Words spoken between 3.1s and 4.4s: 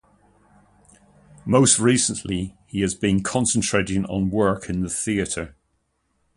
concentrating on